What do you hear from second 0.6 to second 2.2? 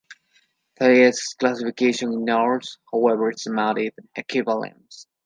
This classification